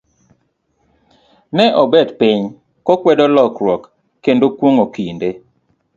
ne 1.55 1.65
obet 1.83 2.09
piny, 2.19 2.41
kokwedo 2.85 3.25
lokruok, 3.35 3.83
kendo 4.23 4.45
kuong'o 4.57 4.85
kinde. 4.95 5.29